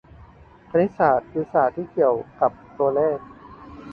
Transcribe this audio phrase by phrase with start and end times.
[0.69, 3.17] คณิตศาสตร์คือศาสตร์เกี่ยวกับตัวเลข